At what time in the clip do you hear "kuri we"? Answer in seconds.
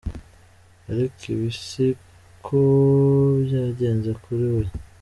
4.23-4.65